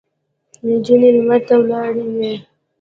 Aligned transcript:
نجونې 0.65 1.09
لمر 1.15 1.41
ته 1.47 1.53
ولاړې 1.61 2.03
وې. 2.15 2.33